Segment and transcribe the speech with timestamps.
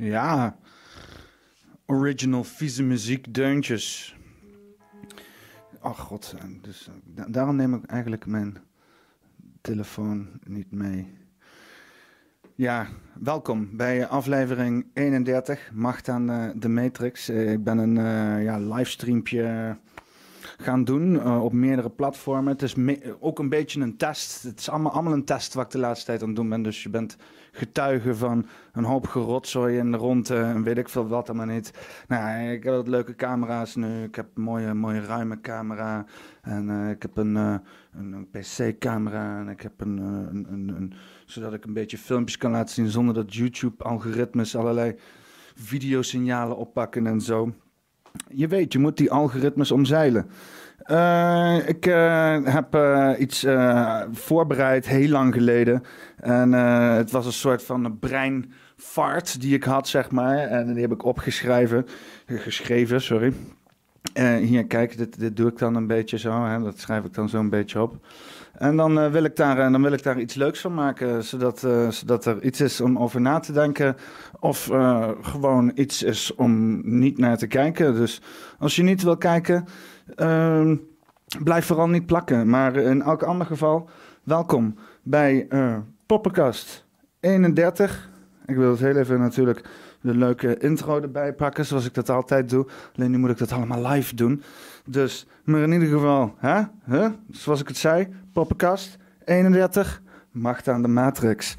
[0.00, 0.56] Ja,
[1.86, 4.16] original vieze muziek, deuntjes.
[5.80, 8.56] Ach god, dus, eh, daarom neem ik eigenlijk mijn
[9.60, 11.16] telefoon niet mee.
[12.54, 12.88] Ja,
[13.20, 17.28] welkom bij aflevering 31, Macht aan uh, de Matrix.
[17.28, 19.76] Ik ben een uh, ja, livestreampje
[20.60, 22.52] gaan doen op meerdere platformen.
[22.52, 22.74] Het is
[23.20, 24.42] ook een beetje een test.
[24.42, 26.62] Het is allemaal, allemaal een test wat ik de laatste tijd aan het doen ben.
[26.62, 27.16] Dus je bent
[27.52, 31.70] getuige van een hoop gerotzooi de rond en weet ik veel wat maar niet.
[32.08, 34.02] Nou, ik heb wat leuke camera's nu.
[34.02, 36.04] Ik heb een mooie, mooie ruime camera.
[36.42, 37.54] En uh, ik heb een, uh,
[37.92, 39.38] een, een PC-camera.
[39.38, 40.92] En ik heb een, een, een, een,
[41.24, 44.94] zodat ik een beetje filmpjes kan laten zien zonder dat YouTube-algoritmes allerlei
[45.54, 47.52] videosignalen oppakken en zo.
[48.28, 50.30] Je weet, je moet die algoritmes omzeilen.
[50.90, 53.46] Uh, ik uh, heb uh, iets
[54.12, 55.82] voorbereid heel lang geleden.
[56.16, 60.36] En het was een soort van breinvaart die ik had, zeg maar.
[60.36, 61.86] En die heb ik opgeschreven.
[62.26, 63.32] Geschreven, sorry.
[64.26, 66.44] Hier, kijk, dit, doe ik dan een beetje zo.
[66.44, 68.06] Hè, dat schrijf ik dan zo een beetje op.
[68.52, 72.24] En dan, wil ik daar, dan wil ik daar iets leuks van maken, zodat, zodat
[72.24, 73.96] er iets is om over na te denken.
[74.40, 74.70] Of
[75.22, 77.94] gewoon iets is om niet naar te kijken.
[77.94, 78.20] Dus
[78.58, 79.64] als je niet wil kijken,
[80.16, 80.72] uh,
[81.42, 82.48] blijf vooral niet plakken.
[82.48, 83.88] Maar in elk ander geval,
[84.22, 85.48] welkom bij
[86.06, 86.86] Poppenkast
[87.20, 88.10] 31.
[88.46, 89.68] Ik wil het heel even natuurlijk
[90.00, 92.66] de leuke intro erbij pakken, zoals ik dat altijd doe.
[92.96, 94.42] Alleen nu moet ik dat allemaal live doen.
[94.84, 96.62] Dus, maar in ieder geval, hè?
[96.84, 97.08] Huh?
[97.30, 101.56] zoals ik het zei, Poppenkast 31, macht aan de Matrix.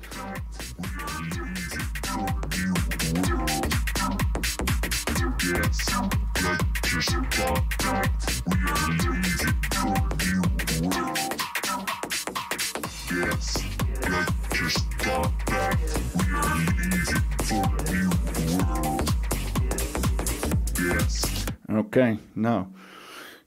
[22.00, 22.66] Oké, nou.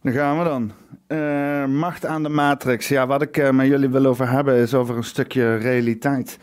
[0.02, 0.72] Dan gaan we dan.
[1.08, 2.88] Uh, macht aan de matrix.
[2.88, 6.38] Ja, wat ik uh, met jullie wil over hebben is over een stukje realiteit.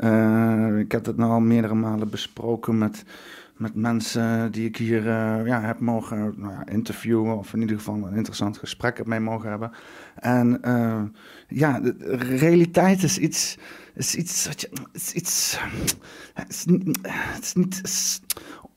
[0.00, 3.04] Uh, ik heb het nou al meerdere malen besproken met,
[3.56, 5.04] met mensen die ik hier
[5.46, 7.38] ja, heb mogen nou interviewen.
[7.38, 9.70] Of in ieder geval een interessant gesprek mee mogen hebben.
[10.14, 10.60] En
[11.48, 13.58] ja, de, realiteit is iets.
[13.94, 14.70] Is iets wat je.
[14.92, 15.58] Is iets.
[16.34, 16.98] Het is niet.
[17.02, 18.20] Het is niet is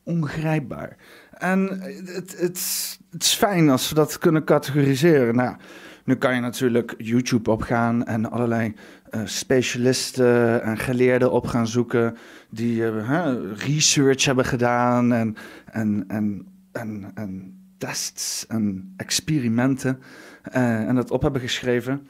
[0.03, 0.97] ongrijpbaar.
[1.37, 5.35] En het, het, het is fijn als we dat kunnen categoriseren.
[5.35, 5.55] Nou,
[6.03, 8.73] nu kan je natuurlijk YouTube opgaan en allerlei
[9.11, 12.17] uh, specialisten en geleerden op gaan zoeken
[12.49, 15.35] die uh, research hebben gedaan en,
[15.71, 16.05] en,
[16.71, 19.99] en, en, tests en experimenten
[20.55, 22.07] uh, en dat op hebben geschreven.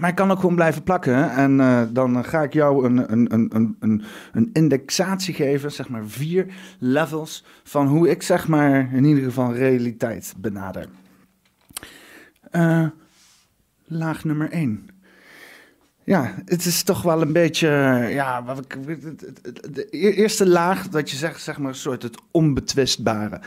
[0.00, 1.30] Maar ik kan ook gewoon blijven plakken.
[1.30, 6.06] En uh, dan ga ik jou een, een, een, een, een indexatie geven, zeg maar
[6.06, 6.46] vier
[6.78, 10.88] levels van hoe ik zeg maar in ieder geval realiteit benader.
[12.50, 12.86] Uh,
[13.86, 14.86] laag nummer één.
[16.04, 17.68] Ja, het is toch wel een beetje,
[18.10, 18.78] ja, wat ik,
[19.74, 23.40] de eerste laag dat je zegt, zeg maar, een soort het onbetwistbare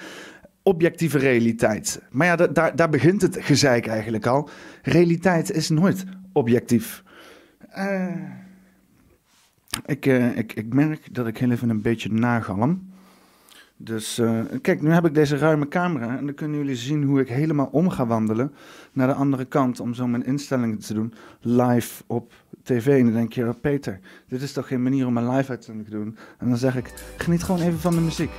[0.63, 2.01] objectieve realiteit.
[2.09, 4.49] Maar ja, daar, daar begint het gezeik eigenlijk al.
[4.81, 7.03] Realiteit is nooit objectief.
[7.77, 8.15] Uh,
[9.85, 12.93] ik, uh, ik, ik merk dat ik heel even een beetje nagalm.
[13.77, 17.19] Dus uh, kijk, nu heb ik deze ruime camera en dan kunnen jullie zien hoe
[17.19, 18.53] ik helemaal om ga wandelen
[18.91, 22.87] naar de andere kant om zo mijn instellingen te doen live op tv.
[22.87, 25.85] En dan denk je, oh, Peter, dit is toch geen manier om een live uitzending
[25.87, 26.17] te doen?
[26.37, 28.31] En dan zeg ik, geniet gewoon even van de muziek.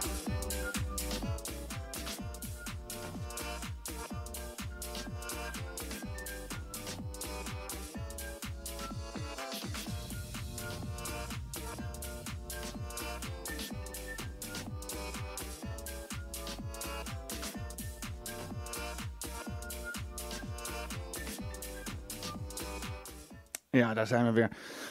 [23.97, 24.51] Daar zijn we weer.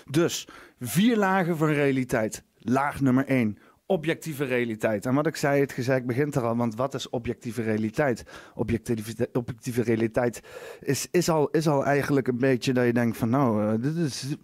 [0.10, 0.48] Dus
[0.80, 2.44] vier lagen van realiteit.
[2.58, 3.58] Laag nummer één.
[3.88, 5.06] Objectieve realiteit.
[5.06, 6.56] En wat ik zei, het gezeik begint er al.
[6.56, 8.24] Want wat is objectieve realiteit?
[8.56, 10.42] Objectieve, objectieve realiteit
[10.80, 13.96] is, is, al, is al eigenlijk een beetje dat je denkt van nou, uh, dit
[13.96, 14.36] is...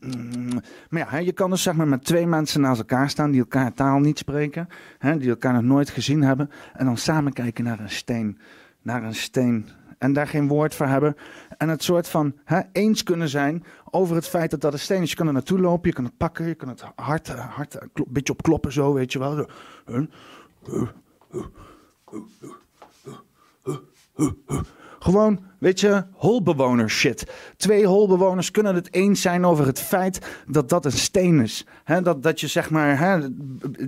[0.00, 3.40] Mm, maar ja, je kan dus zeg maar met twee mensen naast elkaar staan die
[3.40, 4.68] elkaar taal niet spreken.
[4.98, 6.50] Hè, die elkaar nog nooit gezien hebben.
[6.72, 8.38] En dan samen kijken naar een steen.
[8.82, 9.68] Naar een steen
[10.02, 11.16] en daar geen woord voor hebben.
[11.58, 15.02] En het soort van hè, eens kunnen zijn over het feit dat dat een steen
[15.02, 15.10] is.
[15.10, 17.90] Je kan er naartoe lopen, je kan het pakken, je kan het hard, hard een
[18.08, 19.46] beetje op kloppen zo, weet je wel.
[24.98, 27.26] Gewoon Weet je, holbewoner shit.
[27.56, 31.66] Twee holbewoners kunnen het eens zijn over het feit dat dat een steen is.
[32.02, 33.28] dat, dat je zeg maar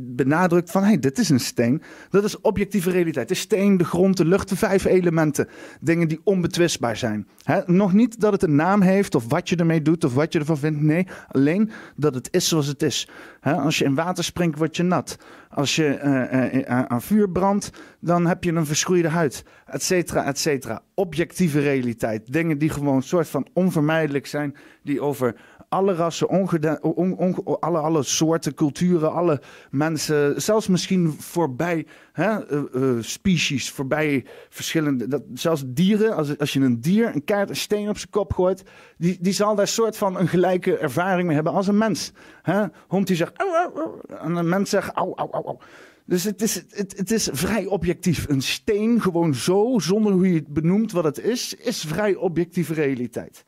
[0.01, 1.83] benadrukt van, hé, hey, dit is een steen.
[2.11, 3.29] Dat is objectieve realiteit.
[3.29, 5.49] De steen, de grond, de lucht, de vijf elementen.
[5.81, 7.29] Dingen die onbetwistbaar zijn.
[7.67, 10.39] nog niet dat het een naam heeft of wat je ermee doet of wat je
[10.39, 10.83] ervan vindt.
[10.83, 13.09] Nee, alleen dat het is zoals het is.
[13.43, 15.17] als je in water springt, word je nat.
[15.55, 20.25] Als je uh, uh, aan vuur brandt, dan heb je een verschroeide huid, et cetera,
[20.25, 20.83] et cetera.
[20.95, 22.33] Objectieve realiteit.
[22.33, 25.35] Dingen die gewoon soort van onvermijdelijk zijn, die over
[25.75, 26.29] alle rassen,
[27.61, 29.41] alle, alle soorten, culturen, alle
[29.71, 36.61] mensen, zelfs misschien voorbij hè, uh, species, voorbij verschillende, dat, zelfs dieren, als, als je
[36.61, 38.63] een dier een kaart, een steen op zijn kop gooit,
[38.99, 42.13] die, die zal daar soort van een gelijke ervaring mee hebben als een mens.
[42.43, 42.65] Hè?
[42.89, 45.59] Hond die zegt, au, au, au, en een mens zegt, au, au, au, au.
[46.07, 48.29] Dus het is, het, is vrij objectief.
[48.29, 52.75] Een steen, gewoon zo, zonder hoe je het benoemt wat het is, is vrij objectieve
[52.75, 53.45] realiteit.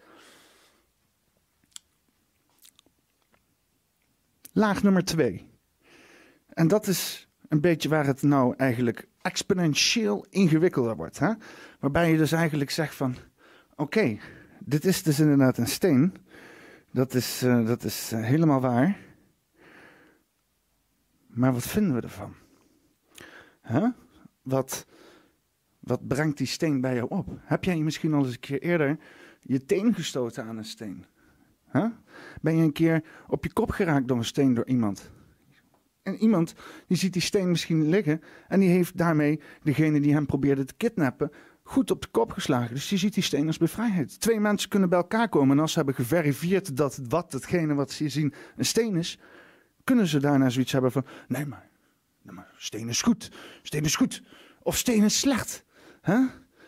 [4.53, 5.51] Laag nummer twee.
[6.49, 11.19] En dat is een beetje waar het nou eigenlijk exponentieel ingewikkelder wordt.
[11.19, 11.33] Hè?
[11.81, 13.17] Waarbij je dus eigenlijk zegt van,
[13.75, 14.19] oké,
[14.61, 16.15] dit is dus inderdaad een steen.
[16.91, 18.97] Dat is, uh, dat is uh, helemaal waar.
[21.27, 22.35] Maar wat vinden we ervan?
[23.67, 23.89] Huh?
[24.43, 24.87] Wat,
[25.79, 27.29] wat brengt die steen bij jou op?
[27.41, 28.99] Heb jij misschien al eens een keer eerder
[29.41, 31.05] je teen gestoten aan een steen?
[32.41, 35.11] Ben je een keer op je kop geraakt door een steen door iemand?
[36.03, 36.55] En iemand
[36.87, 40.75] die ziet die steen misschien liggen en die heeft daarmee degene die hem probeerde te
[40.75, 41.31] kidnappen
[41.63, 42.75] goed op de kop geslagen.
[42.75, 44.21] Dus die ziet die steen als bevrijheid.
[44.21, 47.91] Twee mensen kunnen bij elkaar komen en als ze hebben geverifieerd dat wat hetgene wat
[47.91, 49.19] ze zien een steen is,
[49.85, 51.66] kunnen ze daarna zoiets hebben van nee maar,
[52.35, 53.31] maar steen is goed,
[53.63, 54.23] steen is goed
[54.63, 55.65] of steen is slecht.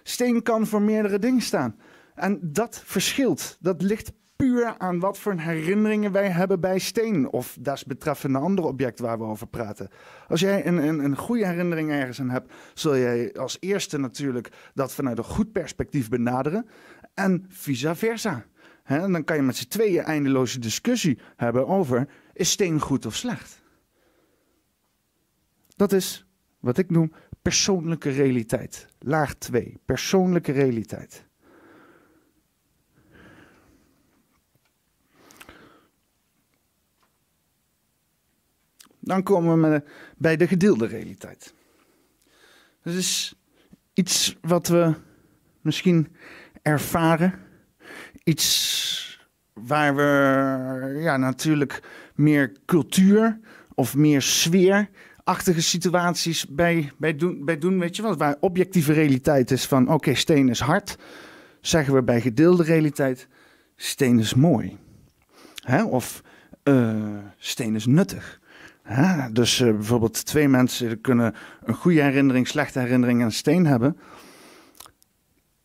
[0.02, 1.76] Steen kan voor meerdere dingen staan.
[2.14, 3.56] En dat verschilt.
[3.60, 7.30] Dat ligt puur aan wat voor herinneringen wij hebben bij steen.
[7.30, 9.88] Of desbetreffende andere object waar we over praten.
[10.28, 14.48] Als jij een, een, een goede herinnering ergens aan hebt, zul jij als eerste natuurlijk
[14.74, 16.66] dat vanuit een goed perspectief benaderen.
[17.14, 18.44] En vice versa.
[18.82, 23.14] He, dan kan je met z'n tweeën eindeloze discussie hebben over: is steen goed of
[23.14, 23.62] slecht?
[25.78, 26.26] Dat is
[26.60, 28.86] wat ik noem persoonlijke realiteit.
[28.98, 31.24] Laag 2, persoonlijke realiteit.
[38.98, 39.82] Dan komen we
[40.16, 41.54] bij de gedeelde realiteit.
[42.82, 43.34] Dat is
[43.92, 44.94] iets wat we
[45.60, 46.16] misschien
[46.62, 47.38] ervaren.
[48.24, 50.02] Iets waar we
[51.00, 51.82] ja, natuurlijk
[52.14, 53.40] meer cultuur
[53.74, 54.22] of meer
[55.28, 57.78] sfeerachtige situaties bij, bij, doen, bij doen.
[57.78, 60.96] Weet je wel, waar objectieve realiteit is van oké, steen is hard.
[61.60, 63.28] Zeggen we bij gedeelde realiteit,
[63.76, 64.76] steen is mooi.
[65.62, 65.84] Hè?
[65.84, 66.22] Of
[66.64, 68.40] uh, steen is nuttig.
[68.88, 71.34] Ja, dus uh, bijvoorbeeld twee mensen kunnen
[71.64, 73.96] een goede herinnering, slechte herinnering aan een steen hebben.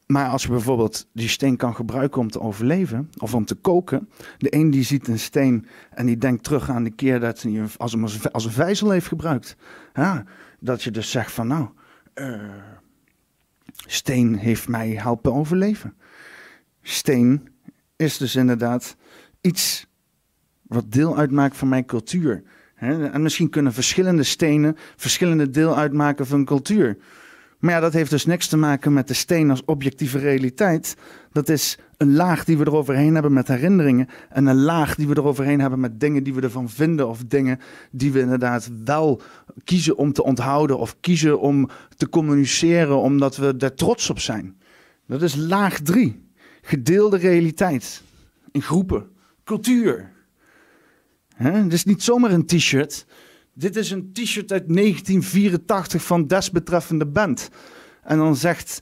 [0.06, 4.10] Maar als je bijvoorbeeld die steen kan gebruiken om te overleven of om te koken.
[4.38, 7.64] De een die ziet een steen en die denkt terug aan de keer dat hij
[7.78, 9.56] als hem als een vijzel heeft gebruikt.
[10.60, 11.68] Dat je dus zegt van nou,
[12.16, 12.42] uh,
[13.86, 15.96] steen heeft mij helpen overleven.
[16.82, 17.48] Steen
[17.96, 18.96] is dus inderdaad
[19.42, 19.88] iets
[20.62, 22.44] wat deel uitmaakt van mijn cultuur.
[22.76, 26.98] En misschien kunnen verschillende stenen verschillende deel uitmaken van cultuur.
[27.64, 30.96] Maar ja, dat heeft dus niks te maken met de steen als objectieve realiteit.
[31.32, 34.08] Dat is een laag die we eroverheen hebben met herinneringen.
[34.30, 37.08] En een laag die we eroverheen hebben met dingen die we ervan vinden.
[37.08, 37.60] Of dingen
[37.92, 39.22] die we inderdaad wel
[39.64, 40.78] kiezen om te onthouden.
[40.78, 44.58] Of kiezen om te communiceren omdat we er trots op zijn.
[45.08, 46.30] Dat is laag drie.
[46.62, 48.04] Gedeelde realiteit.
[48.52, 49.10] In groepen.
[49.44, 50.12] Cultuur.
[51.38, 53.06] Dit is niet zomaar een t-shirt.
[53.54, 57.50] Dit is een t-shirt uit 1984 van desbetreffende band.
[58.04, 58.82] En dan zegt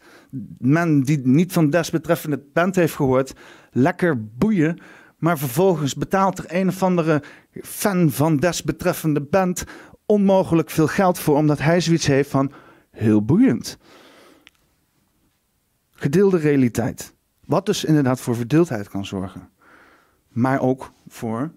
[0.58, 3.34] men die niet van desbetreffende band heeft gehoord,
[3.72, 4.80] lekker boeien.
[5.18, 7.24] Maar vervolgens betaalt er een of andere
[7.62, 9.64] fan van desbetreffende band
[10.06, 12.52] onmogelijk veel geld voor, omdat hij zoiets heeft van
[12.92, 13.78] heel boeiend.
[15.92, 17.14] Gedeelde realiteit.
[17.46, 19.50] Wat dus inderdaad voor verdeeldheid kan zorgen.
[20.28, 21.52] Maar ook voor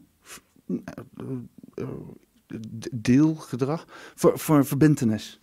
[2.92, 5.40] deelgedrag, voor, voor verbindenis.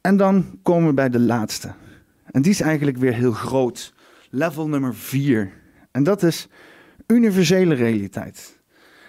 [0.00, 1.72] En dan komen we bij de laatste.
[2.24, 3.94] En die is eigenlijk weer heel groot.
[4.30, 5.52] Level nummer vier.
[5.90, 6.48] En dat is
[7.06, 8.58] universele realiteit.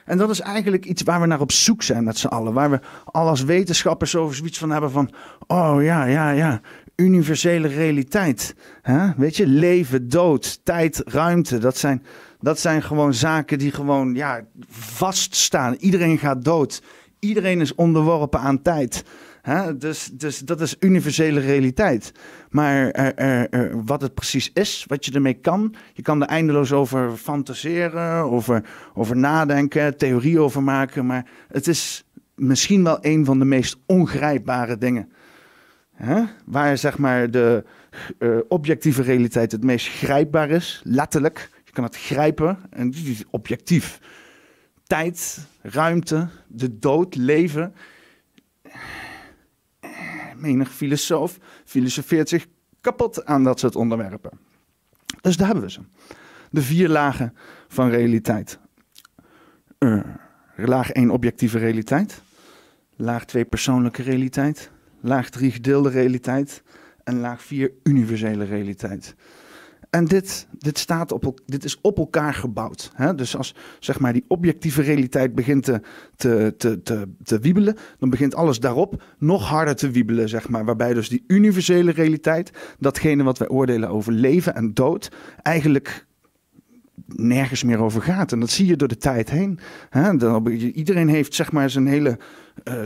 [0.05, 2.53] En dat is eigenlijk iets waar we naar op zoek zijn met z'n allen.
[2.53, 5.13] Waar we al als wetenschappers over zoiets van hebben van...
[5.47, 6.61] Oh ja, ja, ja,
[6.95, 8.55] universele realiteit.
[9.17, 11.57] Weet je, leven, dood, tijd, ruimte.
[11.57, 12.05] Dat zijn,
[12.39, 15.73] dat zijn gewoon zaken die gewoon ja, vaststaan.
[15.73, 16.81] Iedereen gaat dood.
[17.21, 19.03] Iedereen is onderworpen aan tijd.
[19.41, 19.77] Hè?
[19.77, 22.11] Dus, dus dat is universele realiteit.
[22.49, 22.91] Maar
[23.85, 28.63] wat het precies is, wat je ermee kan, je kan er eindeloos over fantaseren, over,
[28.93, 31.05] over nadenken, theorie over maken.
[31.05, 35.11] Maar het is misschien wel een van de meest ongrijpbare dingen.
[35.93, 36.23] Hè?
[36.45, 37.63] Waar zeg maar de
[38.19, 41.49] uh, objectieve realiteit het meest grijpbaar is, letterlijk.
[41.63, 43.99] Je kan het grijpen en die is objectief.
[44.91, 47.73] Tijd, ruimte, de dood, leven
[50.35, 52.47] menig filosoof filosofeert zich
[52.81, 54.31] kapot aan dat soort onderwerpen.
[55.21, 55.79] Dus daar hebben we ze.
[56.49, 57.35] De vier lagen
[57.67, 58.59] van realiteit.
[59.79, 60.03] Uh,
[60.55, 62.21] laag 1 objectieve realiteit.
[62.95, 64.71] Laag 2 persoonlijke realiteit.
[65.01, 66.63] Laag 3 gedeelde realiteit.
[67.03, 69.15] En laag 4 universele realiteit.
[69.91, 72.91] En dit, dit, staat op, dit is op elkaar gebouwd.
[72.93, 73.15] Hè?
[73.15, 75.81] Dus als zeg maar, die objectieve realiteit begint te,
[76.15, 80.29] te, te, te, wiebelen, dan begint alles daarop nog harder te wiebelen.
[80.29, 80.65] Zeg maar.
[80.65, 86.05] Waarbij dus die universele realiteit, datgene wat wij oordelen over leven en dood, eigenlijk
[87.07, 88.31] nergens meer over gaat.
[88.31, 89.59] En dat zie je door de tijd heen.
[89.89, 90.17] Hè?
[90.17, 92.17] Dan, iedereen heeft zeg maar zijn hele
[92.63, 92.83] uh,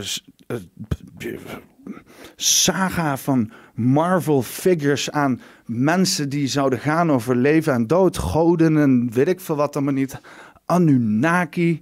[2.36, 9.12] saga van Marvel figures aan mensen die zouden gaan over leven en dood, goden en
[9.12, 10.20] weet ik veel wat dan maar niet.
[10.64, 11.80] Anunnaki,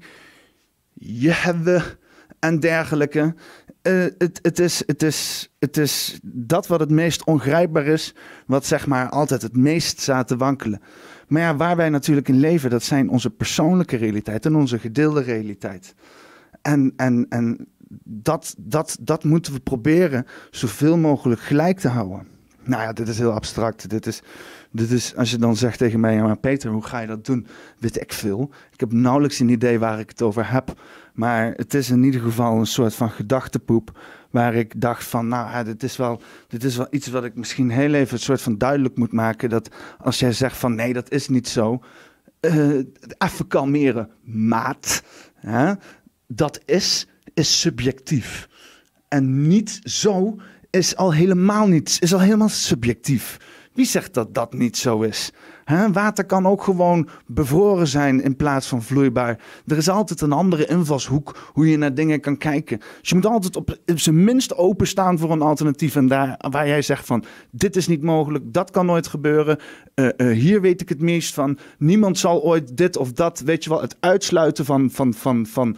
[0.92, 1.82] Jehwe
[2.38, 3.34] en dergelijke.
[3.82, 8.14] Het, het, is, het, is, het is dat wat het meest ongrijpbaar is,
[8.46, 10.80] wat zeg maar altijd het meest staat te wankelen.
[11.28, 15.22] Maar ja, waar wij natuurlijk in leven, dat zijn onze persoonlijke realiteit en onze gedeelde
[15.22, 15.94] realiteit.
[16.62, 17.68] En, en, en
[18.04, 22.26] dat, dat, dat moeten we proberen zoveel mogelijk gelijk te houden.
[22.64, 23.90] Nou ja, dit is heel abstract.
[23.90, 24.22] Dit is,
[24.70, 27.26] dit is, als je dan zegt tegen mij, ja, maar Peter, hoe ga je dat
[27.26, 27.46] doen?
[27.78, 28.50] Weet ik veel.
[28.72, 30.80] Ik heb nauwelijks een idee waar ik het over heb.
[31.14, 33.98] Maar het is in ieder geval een soort van gedachtepoep.
[34.30, 37.34] Waar ik dacht van, nou, ja, dit, is wel, dit is wel iets wat ik
[37.34, 39.50] misschien heel even een soort van duidelijk moet maken.
[39.50, 41.82] Dat als jij zegt van, nee, dat is niet zo.
[42.40, 42.84] Uh,
[43.18, 45.02] even kalmeren, maat.
[45.34, 45.72] Hè?
[46.26, 48.48] Dat is is subjectief.
[49.08, 50.36] En niet zo
[50.70, 53.36] is al helemaal niet, is al helemaal subjectief.
[53.72, 55.32] Wie zegt dat dat niet zo is?
[55.92, 59.40] water kan ook gewoon bevroren zijn in plaats van vloeibaar.
[59.66, 62.78] Er is altijd een andere invalshoek hoe je naar dingen kan kijken.
[62.78, 65.96] Dus je moet altijd op, zijn minst openstaan voor een alternatief.
[65.96, 69.58] En daar waar jij zegt van dit is niet mogelijk, dat kan nooit gebeuren.
[69.94, 71.58] Uh, uh, hier weet ik het meest van.
[71.78, 75.76] Niemand zal ooit dit of dat, weet je wel, het uitsluiten van, van, van, van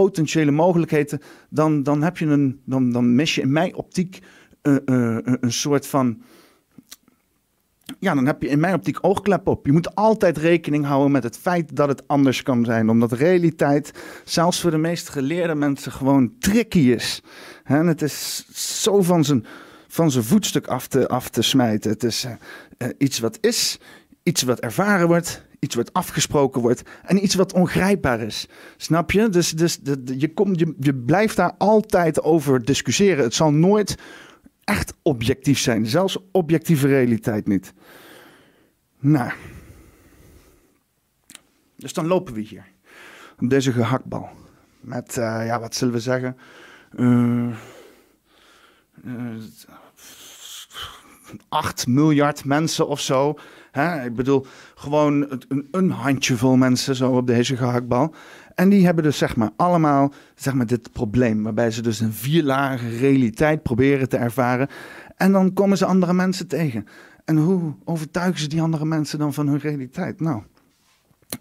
[0.00, 4.18] potentiële mogelijkheden, dan, dan, heb je een, dan, dan mis je in mijn optiek
[4.62, 6.22] uh, uh, een soort van.
[7.98, 9.66] Ja, dan heb je in mijn optiek oogklep op.
[9.66, 12.88] Je moet altijd rekening houden met het feit dat het anders kan zijn.
[12.88, 13.92] Omdat realiteit,
[14.24, 17.22] zelfs voor de meest geleerde mensen, gewoon tricky is.
[17.64, 18.44] En het is
[18.82, 19.46] zo van zijn,
[19.88, 21.90] van zijn voetstuk af te, af te smijten.
[21.90, 22.26] Het is
[22.78, 23.78] uh, iets wat is,
[24.22, 28.48] iets wat ervaren wordt, iets wat afgesproken wordt en iets wat ongrijpbaar is.
[28.76, 29.28] Snap je?
[29.28, 33.24] Dus, dus de, je, komt, je, je blijft daar altijd over discussiëren.
[33.24, 33.94] Het zal nooit
[34.64, 37.72] echt objectief zijn, zelfs objectieve realiteit niet.
[38.98, 39.32] Nou,
[41.76, 42.66] dus dan lopen we hier
[43.40, 44.28] op deze gehaktbal.
[44.80, 46.36] Met, uh, ja, wat zullen we zeggen?
[46.92, 47.56] Uh,
[49.04, 49.42] uh,
[51.48, 53.38] 8 miljard mensen of zo
[53.74, 54.04] Hè?
[54.04, 58.14] Ik bedoel, gewoon een, een handjevol mensen zo op deze gehaktbal.
[58.54, 61.42] En die hebben dus zeg maar allemaal zeg maar, dit probleem.
[61.42, 64.68] Waarbij ze dus een vierlage realiteit proberen te ervaren.
[65.16, 66.86] En dan komen ze andere mensen tegen.
[67.24, 70.20] En hoe overtuigen ze die andere mensen dan van hun realiteit?
[70.20, 70.42] Nou,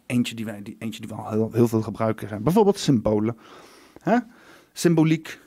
[0.05, 2.43] eentje die wij, die, eentje die we al heel, heel veel gebruiken zijn.
[2.43, 3.37] Bijvoorbeeld symbolen.
[3.99, 4.17] Hè?
[4.71, 5.39] Symboliek.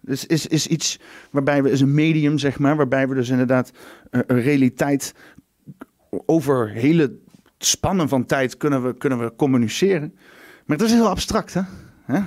[0.00, 3.72] Dus is, is iets waarbij we, is een medium, zeg maar, waarbij we dus inderdaad
[4.10, 5.14] een realiteit
[6.26, 7.18] over hele
[7.58, 10.14] spannen van tijd kunnen we, kunnen we communiceren.
[10.66, 11.62] Maar het is heel abstract, hè?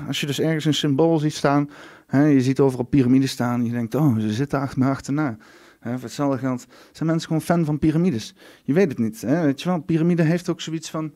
[0.08, 1.70] Als je dus ergens een symbool ziet staan,
[2.12, 5.38] je ziet overal piramides staan, je denkt, oh, ze zitten achter me achterna.
[5.80, 8.36] Hetzelfde geld zijn mensen gewoon fan van piramides.
[8.63, 9.20] Je weet het niet.
[9.22, 11.12] Weet je wel, piramide heeft ook zoiets van.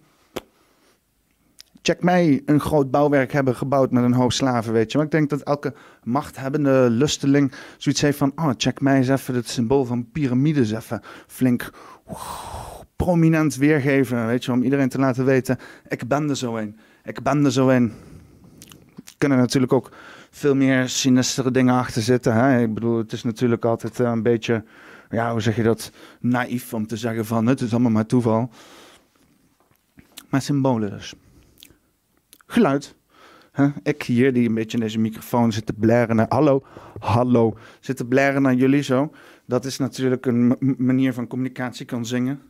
[1.82, 4.98] Check mij een groot bouwwerk hebben gebouwd met een hoop slaven, weet je.
[4.98, 8.32] Maar ik denk dat elke machthebbende lusteling zoiets heeft van...
[8.36, 11.72] Oh, check mij eens even het symbool van piramides even flink
[12.96, 16.78] prominent weergeven, weet je, om iedereen te laten weten, ik ben er zo een.
[17.04, 17.94] Ik ben er zo een.
[19.18, 19.92] kunnen natuurlijk ook
[20.30, 22.34] veel meer sinistere dingen achter zitten.
[22.34, 22.62] Hè?
[22.62, 24.64] Ik bedoel, het is natuurlijk altijd een beetje,
[25.10, 28.50] ja, hoe zeg je dat, naïef om te zeggen van het is allemaal maar toeval.
[30.30, 31.14] Maar symbolen dus.
[32.46, 32.96] Geluid.
[33.84, 36.26] Ik hier, die een beetje in deze microfoon zit te blaren naar...
[36.30, 36.64] Hallo,
[37.00, 37.58] hallo.
[37.80, 39.12] Zit te blaren naar jullie zo.
[39.48, 42.42] Dat is natuurlijk een manier van communicatie, kan zingen.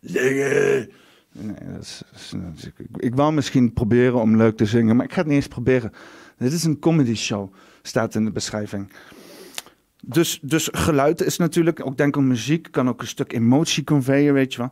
[0.00, 0.90] Zingen!
[1.32, 2.02] Nee, dat is,
[2.96, 5.92] ik, wou misschien proberen om leuk te zingen, maar ik ga het niet eens proberen.
[6.38, 8.92] Dit is een comedy show, staat in de beschrijving.
[10.04, 14.34] Dus, dus geluid is natuurlijk, ook denk aan muziek, kan ook een stuk emotie conveyen,
[14.34, 14.70] weet je wel.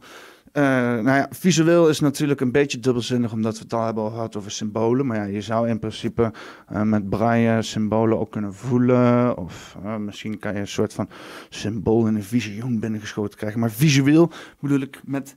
[0.53, 4.37] Uh, nou ja, visueel is natuurlijk een beetje dubbelzinnig, omdat we het al hebben gehad
[4.37, 5.07] over symbolen.
[5.07, 6.33] Maar ja, je zou in principe
[6.73, 9.37] uh, met braille symbolen ook kunnen voelen.
[9.37, 11.09] Of uh, misschien kan je een soort van
[11.49, 13.61] symbool in een visioen binnengeschoten krijgen.
[13.61, 14.31] Maar visueel
[14.61, 15.35] bedoel ik met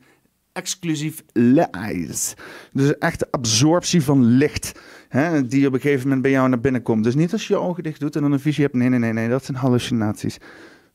[0.54, 2.36] exclusief light.
[2.72, 4.80] Dus echt absorptie van licht.
[5.10, 7.04] Hè, die op een gegeven moment bij jou naar binnen komt.
[7.04, 8.76] Dus niet als je je ogen dicht doet en dan een visie hebt.
[8.76, 9.30] Nee, nee, nee, nee.
[9.30, 10.38] Dat zijn hallucinaties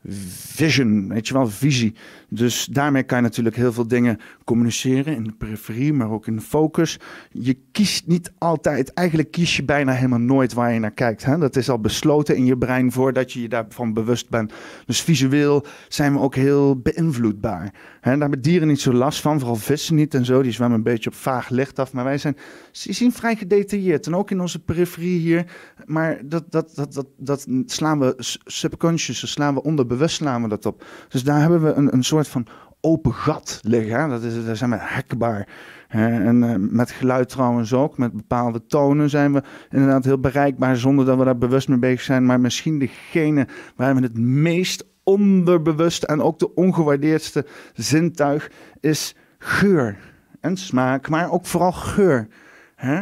[0.03, 1.95] vision, weet je wel, visie.
[2.29, 6.35] Dus daarmee kan je natuurlijk heel veel dingen communiceren in de periferie, maar ook in
[6.35, 6.99] de focus.
[7.31, 11.25] Je kiest niet altijd, eigenlijk kies je bijna helemaal nooit waar je naar kijkt.
[11.25, 11.37] Hè?
[11.37, 14.53] Dat is al besloten in je brein voordat je je daarvan bewust bent.
[14.85, 17.73] Dus visueel zijn we ook heel beïnvloedbaar.
[18.01, 18.11] Hè?
[18.11, 20.41] Daar hebben dieren niet zo last van, vooral vissen niet en zo.
[20.41, 22.37] Die zwemmen een beetje op vaag licht af, maar wij zijn,
[22.71, 24.07] zien vrij gedetailleerd.
[24.07, 25.45] En ook in onze periferie hier,
[25.85, 28.13] maar dat, dat, dat, dat, dat slaan we
[28.45, 30.85] subconscious, slaan we onder bewust slaan we dat op.
[31.07, 32.47] Dus daar hebben we een, een soort van
[32.81, 34.09] open gat liggen.
[34.09, 35.47] Dat is, daar zijn we hekbaar.
[35.87, 41.05] En uh, met geluid trouwens ook, met bepaalde tonen zijn we inderdaad heel bereikbaar zonder
[41.05, 42.25] dat we daar bewust mee bezig zijn.
[42.25, 49.97] Maar misschien degene waar we het meest onderbewust en ook de ongewaardeerdste zintuig is geur
[50.39, 52.27] en smaak, maar ook vooral geur.
[52.75, 53.01] Hè?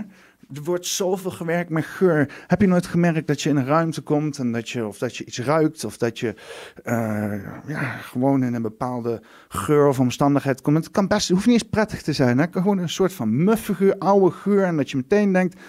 [0.53, 2.45] Er wordt zoveel gewerkt met geur.
[2.47, 5.17] Heb je nooit gemerkt dat je in een ruimte komt en dat je, of dat
[5.17, 6.35] je iets ruikt, of dat je
[6.83, 7.33] uh,
[7.67, 10.77] ja, gewoon in een bepaalde geur of omstandigheid komt?
[10.77, 12.37] Het kan best, het hoeft niet eens prettig te zijn.
[12.37, 12.45] Hè?
[12.51, 14.63] Gewoon een soort van muffe geur, oude geur.
[14.63, 15.59] En dat je meteen denkt: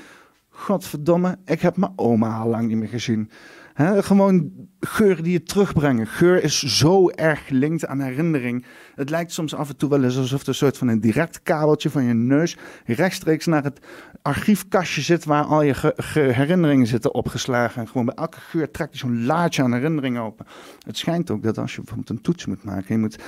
[0.49, 3.31] Godverdomme, ik heb mijn oma al lang niet meer gezien.
[3.79, 6.07] Gewoon geur die je terugbrengen.
[6.07, 8.65] Geur is zo erg gelinkt aan herinnering.
[8.95, 11.43] Het lijkt soms af en toe wel eens alsof er een soort van een direct
[11.43, 13.81] kabeltje van je neus rechtstreeks naar het
[14.23, 17.81] archiefkastje zit waar al je herinneringen zitten opgeslagen.
[17.81, 20.47] En gewoon bij elke geur trekt je zo'n laadje aan herinneringen open.
[20.87, 23.19] Het schijnt ook dat als je bijvoorbeeld een toets moet maken, je moet,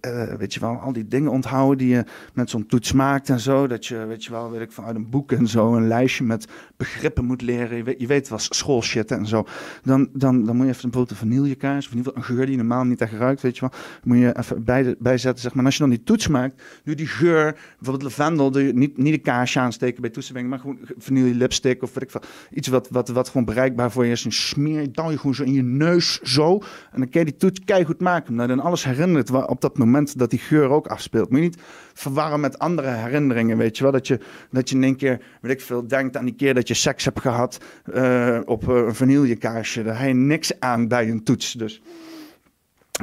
[0.00, 3.40] uh, weet je wel, al die dingen onthouden die je met zo'n toets maakt en
[3.40, 3.66] zo.
[3.66, 6.24] Dat je, weet je wel, weet ik van uit een boek en zo, een lijstje
[6.24, 7.76] met begrippen moet leren.
[7.76, 9.46] Je weet, je weet schoolshit en zo.
[9.82, 12.62] Dan, dan, dan moet je even vanillekaas, of in ieder geval een geur die je
[12.62, 13.80] normaal niet echt ruikt, weet je wel.
[14.04, 15.64] Moet je even bij, bijzetten, zeg maar.
[15.64, 19.18] Als je dan die toets maakt, doe die geur, bijvoorbeeld lavendel, je niet, niet de
[19.18, 22.22] kaarsje aansteken bij toetsenbrengen, maar gewoon vanille lipstick of weet ik veel.
[22.50, 24.24] Iets wat, wat, wat gewoon bereikbaar voor je is.
[24.24, 26.58] Een smeer, je je gewoon zo in je neus, zo.
[26.92, 28.30] En dan kan je die toets keihard maken.
[28.30, 31.30] Omdat dan alles herinnert op dat moment dat die geur ook afspeelt.
[31.30, 31.60] Moet je niet
[31.94, 33.92] verwarren met andere herinneringen, weet je wel.
[33.92, 36.68] Dat je, dat je in één keer, weet ik veel, denkt aan die keer dat
[36.68, 37.58] je seks hebt gehad
[37.94, 39.82] uh, op een vanillekaarsje.
[39.82, 41.52] Daar heb je niks aan bij een toets.
[41.52, 41.82] Dus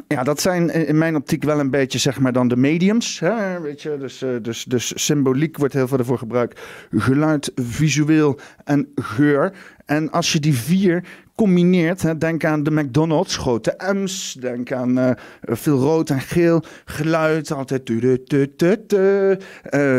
[0.08, 3.20] ja, dat zijn in mijn optiek wel een beetje zeg maar dan de mediums.
[3.20, 3.62] Hè?
[3.62, 3.98] Weet je?
[4.00, 6.62] Dus, uh, dus, dus symboliek wordt heel veel ervoor gebruikt.
[6.92, 9.54] Geluid, visueel en geur.
[9.86, 11.04] En als je die vier
[11.36, 12.02] combineert.
[12.02, 14.38] Hè, denk aan de McDonald's, grote M's.
[14.40, 15.10] Denk aan uh,
[15.42, 17.52] veel rood en geel geluid.
[17.52, 19.36] Altijd uh,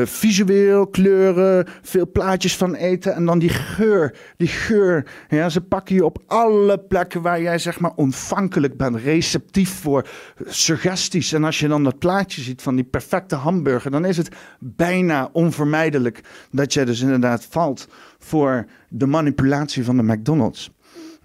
[0.05, 3.15] visueel, kleuren, veel plaatjes van eten.
[3.15, 4.15] En dan die geur.
[4.37, 5.07] Die geur.
[5.29, 8.97] Ja, ze pakken je op alle plekken waar jij zeg maar ontvankelijk bent.
[8.97, 10.09] Receptief voor
[10.45, 11.33] suggesties.
[11.33, 13.91] En als je dan dat plaatje ziet van die perfecte hamburger.
[13.91, 16.21] Dan is het bijna onvermijdelijk
[16.51, 20.71] dat jij dus inderdaad valt voor de manipulatie van de McDonald's.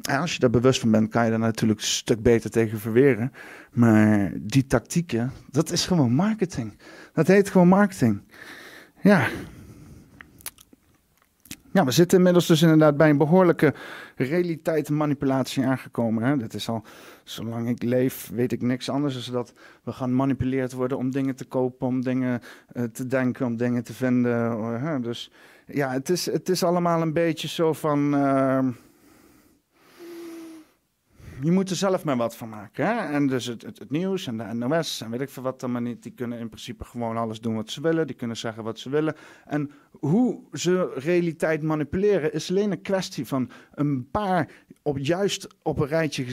[0.01, 3.31] Als je daar bewust van bent, kan je daar natuurlijk een stuk beter tegen verweren.
[3.71, 6.77] Maar die tactieken, dat is gewoon marketing.
[7.13, 8.21] Dat heet gewoon marketing.
[9.01, 9.27] Ja.
[11.73, 13.73] Ja, we zitten inmiddels dus inderdaad bij een behoorlijke
[14.15, 16.23] realiteitsmanipulatie aangekomen.
[16.23, 16.37] Hè?
[16.37, 16.83] Dat is al,
[17.23, 21.35] zolang ik leef, weet ik niks anders dan dat we gaan manipuleerd worden om dingen
[21.35, 22.41] te kopen, om dingen
[22.73, 24.59] uh, te denken, om dingen te vinden.
[24.59, 25.31] Uh, dus
[25.65, 28.15] ja, het is, het is allemaal een beetje zo van.
[28.15, 28.67] Uh,
[31.41, 32.85] je moet er zelf maar wat van maken.
[32.85, 33.13] Hè?
[33.13, 35.71] En dus het, het, het, nieuws en de NOS en weet ik veel wat dan
[35.71, 38.07] maar niet, die kunnen in principe gewoon alles doen wat ze willen.
[38.07, 39.15] Die kunnen zeggen wat ze willen.
[39.45, 44.49] En hoe ze realiteit manipuleren is alleen een kwestie van een paar
[44.81, 46.25] op juist op een rijtje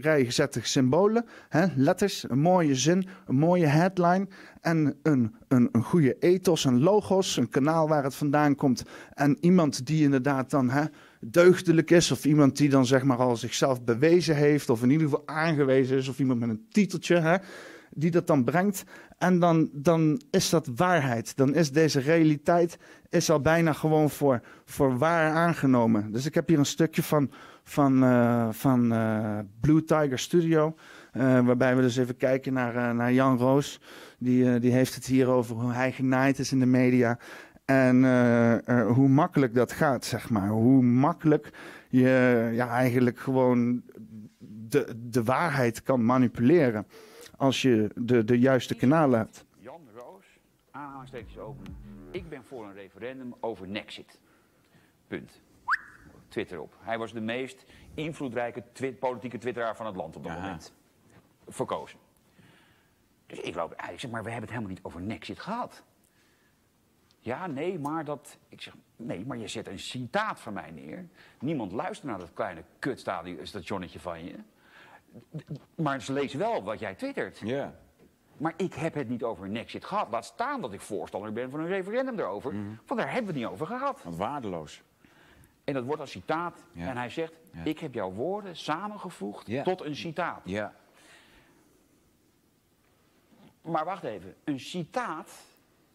[0.00, 1.66] rij gezette symbolen, hè?
[1.74, 4.28] letters, een mooie zin, een mooie headline
[4.60, 9.36] en een, een, een goede ethos, een logos, een kanaal waar het vandaan komt en
[9.40, 10.84] iemand die inderdaad dan hè,
[11.30, 15.08] deugdelijk is, of iemand die dan zeg maar al zichzelf bewezen heeft, of in ieder
[15.08, 17.36] geval aangewezen is, of iemand met een titeltje, hè,
[17.90, 18.84] die dat dan brengt.
[19.18, 21.36] En dan, dan is dat waarheid.
[21.36, 26.12] Dan is deze realiteit is al bijna gewoon voor, voor waar aangenomen.
[26.12, 27.30] Dus ik heb hier een stukje van,
[27.62, 30.74] van, uh, van uh, Blue Tiger Studio.
[31.12, 33.80] Uh, waarbij we dus even kijken naar, naar Jan Roos.
[34.18, 37.18] Die, die heeft het hier over hoe hij genaaid is in de media.
[37.66, 38.04] En
[38.86, 40.48] hoe makkelijk dat gaat, zeg maar.
[40.48, 41.50] Hoe makkelijk
[41.88, 43.82] je ja, eigenlijk gewoon
[44.38, 46.86] de, de waarheid kan manipuleren
[47.36, 49.44] als je de, de juiste kanalen hebt.
[49.58, 50.24] Jan Roos,
[50.70, 51.76] aanhalingstekens open.
[52.10, 54.20] Ik ben voor een referendum over Nexit.
[55.06, 55.40] Punt.
[56.28, 56.74] Twitter op.
[56.80, 60.72] Hij was de meest invloedrijke twi politieke twitteraar van het land op dat moment.
[61.48, 61.98] Verkozen.
[63.26, 65.82] Dus ik loop eigenlijk zeg maar, we hebben het helemaal niet over Nexit gehad.
[67.26, 68.38] Ja, nee, maar dat...
[68.48, 71.08] Ik zeg, nee, maar je zet een citaat van mij neer.
[71.40, 74.34] Niemand luistert naar dat kleine kutstationnetje van je.
[75.74, 77.38] Maar ze lezen wel wat jij twittert.
[77.38, 77.74] Ja.
[78.36, 80.10] Maar ik heb het niet over Nexit gehad.
[80.10, 82.54] Laat staan dat ik voorstander ben van een referendum erover.
[82.54, 82.74] Mhm.
[82.86, 84.02] Want daar hebben we het niet over gehad.
[84.02, 84.82] Want waardeloos.
[85.64, 86.64] En dat wordt als citaat.
[86.74, 90.40] En hij zegt, ik heb jouw woorden samengevoegd tot een citaat.
[90.44, 90.74] Ja.
[93.62, 95.30] Maar wacht even, een citaat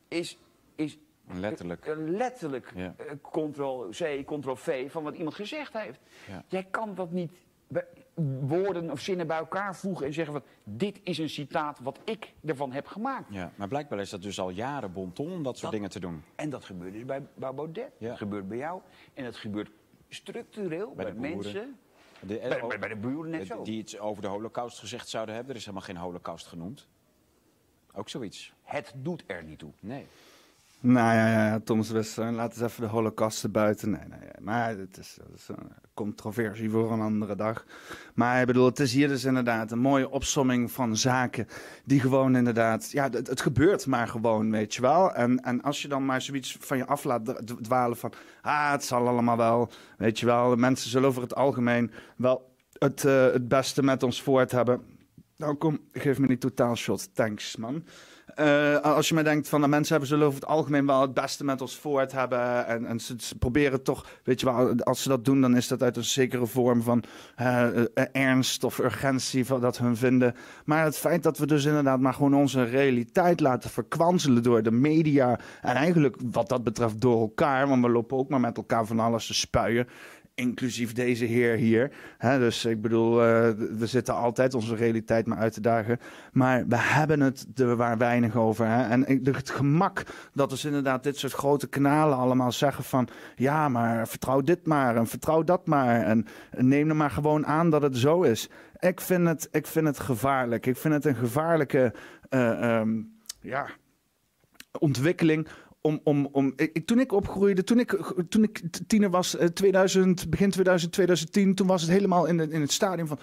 [0.08, 0.38] is,
[0.76, 0.98] is
[1.40, 1.86] Letterlijk.
[1.86, 2.94] eh, letterlijk Ja.
[2.98, 6.00] eh, ctrl-c, ctrl-v van wat iemand gezegd heeft.
[6.28, 6.44] Ja.
[6.48, 7.32] Jij kan dat niet
[8.42, 12.34] woorden of zinnen bij elkaar voegen en zeggen van dit is een citaat wat ik
[12.46, 13.34] ervan heb gemaakt.
[13.34, 16.00] Ja, maar blijkbaar is dat dus al jaren bonton om dat soort Dat- dingen te
[16.00, 16.24] doen.
[16.36, 18.08] En dat gebeurt dus bij, bij Baudet, Ja.
[18.08, 18.82] dat gebeurt bij jou
[19.14, 19.72] en dat gebeurt
[20.10, 21.80] structureel bij, mensen,
[22.20, 23.64] De, bij, bij, bij de buren net zo.
[23.64, 25.52] Die iets over de holocaust gezegd zouden hebben.
[25.54, 26.88] Er is helemaal geen holocaust genoemd.
[27.94, 28.54] Ook zoiets.
[28.64, 29.72] Het doet er niet toe.
[29.80, 30.06] Nee.
[30.84, 33.90] Nou ja, ja, Thomas laat eens even de holocaust erbuiten.
[33.90, 37.66] Nee, nee, maar het is, is een controversie voor een andere dag.
[38.14, 41.48] Maar ik bedoel, het is hier dus inderdaad een mooie opsomming van zaken
[41.86, 45.14] die gewoon inderdaad, ja, het, gebeurt maar gewoon, weet je wel.
[45.14, 48.84] En, en als je dan maar zoiets van je af laat dwalen van, ah, het
[48.84, 50.56] zal allemaal wel, weet je wel.
[50.56, 54.82] Mensen zullen over het algemeen wel het, eh, het beste met ons voort hebben.
[55.38, 57.84] Nou kom, geef me die totaalshot, thanks man.
[58.36, 61.14] Eh, als je me denkt van de mensen hebben zullen over het algemeen wel het
[61.14, 62.68] beste met ons voort hebben.
[62.68, 65.68] En, en ze, ze proberen toch, weet je wel, als ze dat doen, dan is
[65.68, 67.04] dat uit een zekere vorm van
[67.36, 70.36] eh, eh, ernst of urgentie van dat hun vinden.
[70.66, 74.72] Maar het feit dat we dus inderdaad maar gewoon onze realiteit laten verkwanselen door de
[74.72, 75.40] media.
[75.62, 79.00] En eigenlijk wat dat betreft door elkaar, want we lopen ook maar met elkaar van
[79.00, 79.88] alles te spuien.
[80.34, 81.92] Inclusief deze heer hier.
[82.18, 86.00] Hè, dus ik bedoel, eh, we zitten altijd onze realiteit maar uit te dagen.
[86.32, 88.68] Maar we hebben het er waar weinig over.
[88.68, 88.84] Hè?
[88.84, 93.08] En het gemak dat dus inderdaad dit soort grote kanalen allemaal zeggen van...
[93.36, 96.02] Ja, maar vertrouw dit maar en vertrouw dat maar.
[96.02, 98.50] En neem er maar gewoon aan dat het zo is.
[98.80, 100.66] Ik vind het, ik vind het gevaarlijk.
[100.66, 101.94] Ik vind het een gevaarlijke...
[102.30, 103.02] eh, ehm,
[103.42, 103.68] ja,
[104.80, 105.48] ontwikkeling.
[105.82, 110.30] Om, om, om, ik, toen ik opgroeide, toen ik, toen ik tiener was, eh, 2000,
[110.30, 113.20] begin 2000, 2010, toen was het helemaal in, in het stadium van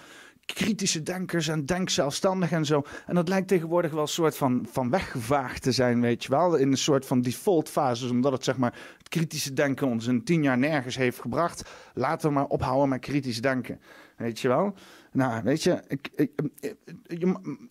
[0.54, 2.82] kritische denkers en denk zelfstandig en zo.
[3.06, 6.56] En dat lijkt tegenwoordig wel een soort van, van weggevaagd te zijn, weet je wel.
[6.56, 10.24] In een soort van default fases, omdat het zeg maar het kritische denken ons in
[10.24, 11.70] tien jaar nergens heeft gebracht.
[11.94, 13.80] Laten we maar ophouden met kritisch denken,
[14.16, 14.74] weet je wel.
[15.12, 16.30] Nou, weet je, ik, ik,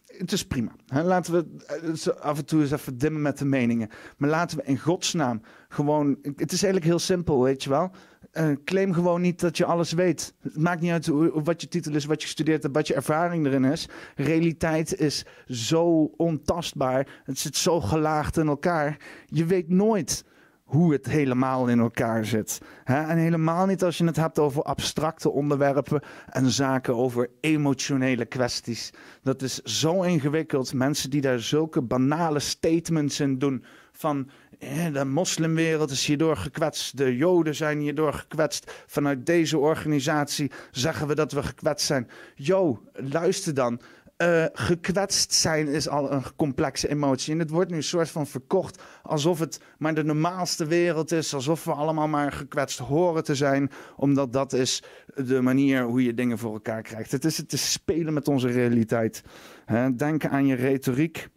[0.06, 0.72] het is prima.
[0.88, 3.90] Laten we eh, af en toe eens even dimmen met de meningen.
[4.18, 6.18] Maar laten we in godsnaam gewoon...
[6.22, 7.92] Het is eigenlijk heel simpel, weet je wel.
[8.38, 10.34] Eh, claim gewoon niet dat je alles weet.
[10.42, 13.46] Het maakt niet uit wat je titel is, wat je gestudeerd hebt, wat je ervaring
[13.46, 13.90] erin is.
[14.16, 17.22] Realiteit is zo ontastbaar.
[17.24, 18.98] Het zit zo gelaagd in elkaar.
[19.26, 20.26] Je weet nooit
[20.64, 22.62] hoe het helemaal in elkaar zit.
[22.84, 28.94] En helemaal niet als je het hebt over abstracte onderwerpen en zaken over emotionele kwesties.
[29.22, 30.74] Dat is zo ingewikkeld.
[30.74, 34.30] Mensen die daar zulke banale statements in doen van
[34.94, 38.72] de moslimwereld is hierdoor gekwetst, de joden zijn hierdoor gekwetst.
[38.88, 42.10] Vanuit deze organisatie zeggen we dat we gekwetst zijn.
[42.36, 43.82] Yo, luister dan.
[44.18, 47.34] Eh, gekwetst zijn is al een complexe emotie.
[47.34, 51.34] En het wordt nu een soort van verkocht alsof het maar de normaalste wereld is.
[51.34, 53.72] Alsof we allemaal maar gekwetst horen te zijn.
[53.96, 54.84] Omdat dat is
[55.16, 57.12] de manier hoe je dingen voor elkaar krijgt.
[57.12, 59.24] Het is het is spelen met onze realiteit.
[59.66, 61.28] Hè, denk aan je retoriek.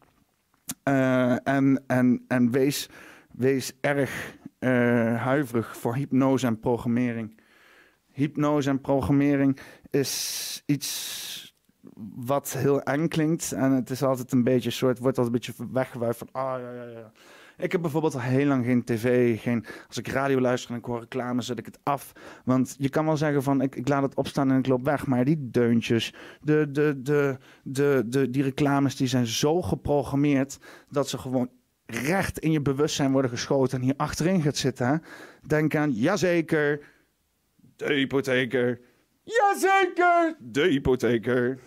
[0.82, 2.88] Eh, en, en, en wees,
[3.32, 7.40] wees erg eh, huiverig voor hypnose en programmering.
[8.12, 9.58] Hypnose en programmering
[9.90, 11.28] is iets
[12.14, 13.52] wat heel eng klinkt.
[13.52, 16.72] En het is altijd een beetje soort, wordt altijd een beetje weggewuifd van, ah ja,
[16.72, 17.12] ja, ja.
[17.60, 20.84] Ik heb bijvoorbeeld al heel lang geen tv, geen, als ik radio luister en ik
[20.84, 22.12] hoor reclame, zet ik het af.
[22.44, 25.06] Want je kan wel zeggen van, ik, ik laat het opstaan en ik loop weg.
[25.06, 31.08] Maar die deuntjes, de, de, de, de, de, die reclames, die zijn zo geprogrammeerd dat
[31.08, 31.50] ze gewoon
[31.90, 35.02] recht in je bewustzijn worden geschoten en hier achterin gaat zitten.
[35.46, 36.80] Denk aan, jazeker,
[37.76, 38.80] de hypotheker.
[39.22, 41.58] Jazeker, de hypotheker.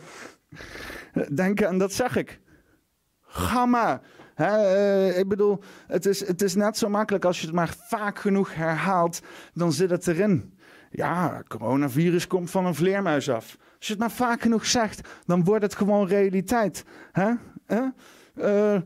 [1.34, 2.40] Denk aan, dat zeg ik.
[3.22, 4.02] Gamma.
[4.36, 8.20] Eh, ik bedoel, het is, het is net zo makkelijk als je het maar vaak
[8.20, 9.22] genoeg herhaalt,
[9.54, 10.58] dan zit het erin.
[10.90, 13.58] Ja, coronavirus komt van een vleermuis af.
[13.78, 16.86] Als je het maar vaak genoeg zegt, dan wordt het gewoon realiteit.
[17.12, 17.34] Hè?
[18.34, 18.82] Eh,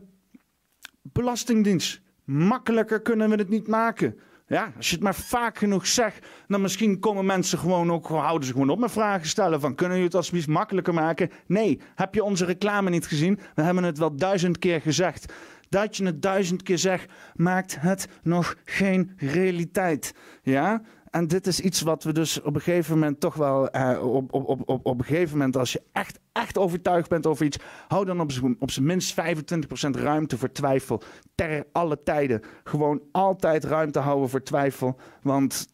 [1.18, 2.00] belastingdienst.
[2.24, 4.18] Makkelijker kunnen we het niet maken.
[4.46, 8.46] Ja, als je het maar vaak genoeg zegt, dan misschien komen mensen gewoon ook, houden
[8.46, 11.30] ze gewoon op met vragen stellen van, kunnen jullie het alsjeblieft makkelijker maken?
[11.46, 13.38] Nee, heb je onze reclame niet gezien?
[13.54, 15.32] We hebben het wel duizend keer gezegd.
[15.68, 20.14] Dat je het duizend keer zegt, maakt het nog geen realiteit.
[20.42, 20.82] Ja?
[21.10, 24.32] En dit is iets wat we dus op een gegeven moment toch wel, eh, op,
[24.32, 27.58] op, op, op, op een gegeven moment, als je echt, echt overtuigd bent over iets,
[27.88, 31.02] hou dan op, op zijn minst 25% ruimte voor twijfel.
[31.34, 32.42] Ter alle tijden.
[32.64, 34.96] Gewoon altijd ruimte houden voor twijfel.
[35.22, 35.68] Want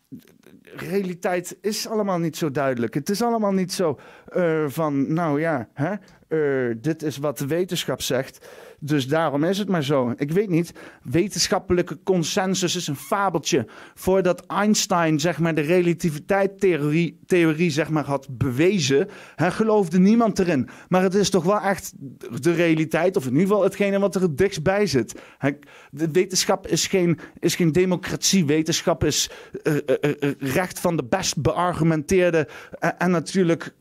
[0.62, 2.94] realiteit is allemaal niet zo duidelijk.
[2.94, 5.94] Het is allemaal niet zo eh, van, nou ja, hè,
[6.28, 8.48] eh, dit is wat de wetenschap zegt.
[8.86, 10.12] Dus daarom is het maar zo.
[10.16, 10.72] Ik weet niet.
[11.02, 13.66] Wetenschappelijke consensus is een fabeltje.
[13.94, 20.68] Voordat Einstein zeg maar, de relativiteitstheorie theorie, zeg maar, had bewezen, hè, geloofde niemand erin.
[20.88, 21.92] Maar het is toch wel echt
[22.42, 25.20] de realiteit, of in ieder geval hetgene wat er het dichtst bij zit.
[25.38, 25.50] Hè,
[25.90, 28.46] de wetenschap is geen, is geen democratie.
[28.46, 29.30] Wetenschap is
[29.62, 29.76] eh,
[30.38, 32.48] recht van de best beargumenteerde
[32.98, 33.74] en natuurlijk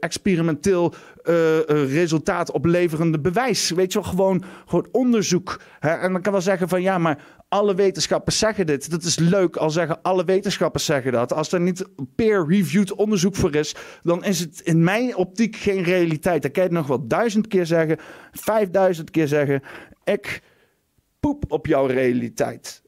[0.00, 3.70] experimenteel eh, eh, resultaat opleverende bewijs.
[3.70, 5.60] Weet je wel, gewoon, gewoon onderzoek.
[5.78, 5.90] Hè?
[5.90, 8.90] En dan kan wel zeggen van ja, maar alle wetenschappers zeggen dit.
[8.90, 11.32] Dat is leuk, al zeggen alle wetenschappers zeggen dat.
[11.32, 16.42] Als er niet peer-reviewed onderzoek voor is, dan is het in mijn optiek geen realiteit.
[16.42, 17.98] Dan kan je het nog wel duizend keer zeggen,
[18.32, 19.62] vijfduizend keer zeggen.
[20.04, 20.42] Ik
[21.20, 22.81] poep op jouw realiteit.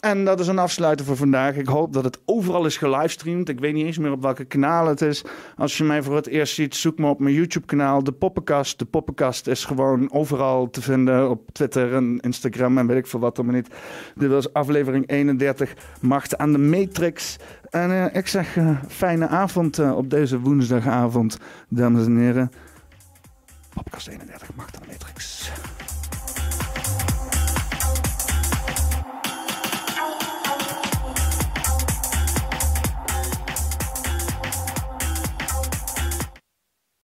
[0.00, 1.56] En dat is een afsluiter voor vandaag.
[1.56, 3.48] Ik hoop dat het overal is gelivestreamd.
[3.48, 5.24] Ik weet niet eens meer op welke kanaal het is.
[5.56, 8.78] Als je mij voor het eerst ziet, zoek me op mijn YouTube-kanaal, De Poppenkast.
[8.78, 13.20] De Poppenkast is gewoon overal te vinden op Twitter en Instagram en weet ik veel
[13.20, 13.68] wat allemaal niet.
[14.14, 17.36] Dit was aflevering 31, Macht aan de Matrix.
[17.70, 22.50] En eh, ik zeg eh, fijne avond eh, op deze woensdagavond, dames en heren.
[23.74, 25.50] Poppenkast 31, Macht aan de Matrix.